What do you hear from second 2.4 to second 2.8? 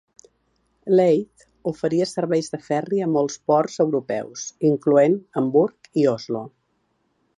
de